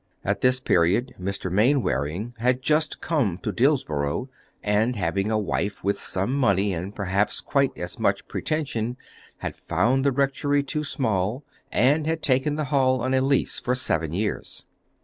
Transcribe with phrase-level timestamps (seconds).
[0.25, 1.51] At this period Mr.
[1.51, 4.29] Mainwaring had just come to Dillsborough,
[4.63, 8.97] and having a wife with some money and perhaps quite as much pretension,
[9.37, 13.75] had found the rectory too small, and had taken the Hall on a lease for
[13.75, 14.65] seven years.